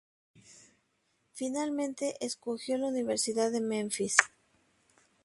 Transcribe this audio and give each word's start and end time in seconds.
Finalmente 1.35 2.15
escogió 2.25 2.75
la 2.79 2.87
Universidad 2.87 3.51
de 3.51 3.61
Memphis. 3.61 4.17